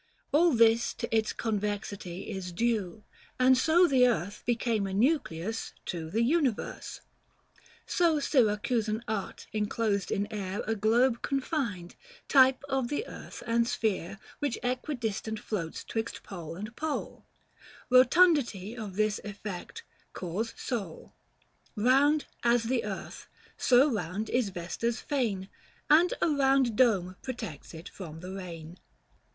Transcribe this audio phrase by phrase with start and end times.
[0.31, 3.03] All this to its convexity is due,
[3.39, 7.01] And so the earth became a nucleus to The universe.
[7.85, 11.93] 330 So Syracusan art enclosed in air A globe confined,
[12.27, 17.27] type of the earth and sphere Which equidistant floats 'twixt pole and pole—
[17.91, 19.83] Kotundity of this effect,
[20.13, 21.13] cause sole.
[21.75, 25.47] Round as the earth, so round is Vesta's fane,
[25.89, 28.79] 335 And a round dome protects it from the rain.